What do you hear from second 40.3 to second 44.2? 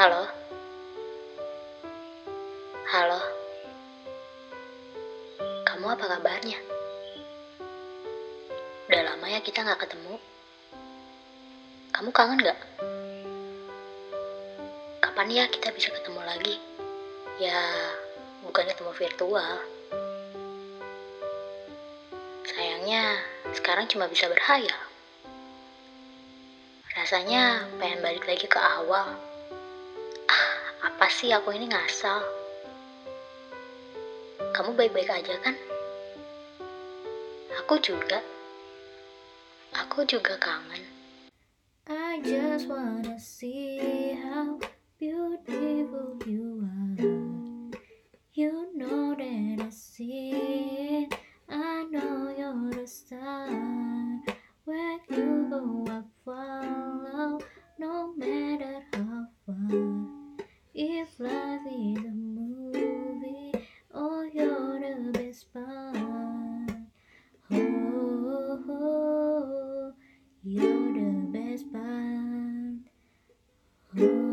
kangen. I just wanna see